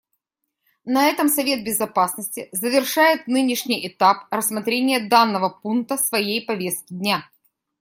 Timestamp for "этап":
3.87-4.25